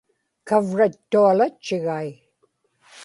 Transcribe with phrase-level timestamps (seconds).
[0.47, 2.09] kavyattualatchigai